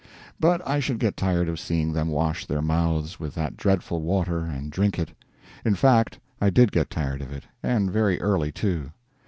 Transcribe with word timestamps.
But 0.39 0.67
I 0.67 0.79
should 0.79 0.97
get 0.97 1.15
tired 1.15 1.47
of 1.47 1.59
seeing 1.59 1.93
them 1.93 2.07
wash 2.07 2.47
their 2.47 2.63
mouths 2.63 3.19
with 3.19 3.35
that 3.35 3.55
dreadful 3.55 4.01
water 4.01 4.39
and 4.45 4.71
drink 4.71 4.97
it. 4.97 5.09
In 5.63 5.75
fact, 5.75 6.19
I 6.41 6.49
did 6.49 6.71
get 6.71 6.89
tired 6.89 7.21
of 7.21 7.31
it, 7.31 7.43
and 7.61 7.91
very 7.91 8.19
early, 8.19 8.51
too. 8.51 8.93